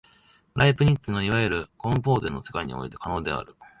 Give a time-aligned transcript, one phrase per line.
[0.55, 3.53] ライプニッツのいわゆるコムポーゼの世界において可能である。